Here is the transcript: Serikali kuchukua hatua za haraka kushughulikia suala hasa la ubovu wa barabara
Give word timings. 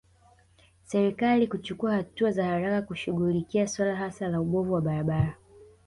Serikali 0.83 1.47
kuchukua 1.47 1.93
hatua 1.93 2.31
za 2.31 2.45
haraka 2.45 2.81
kushughulikia 2.87 3.67
suala 3.67 3.95
hasa 3.95 4.27
la 4.27 4.41
ubovu 4.41 4.73
wa 4.73 4.81
barabara 4.81 5.37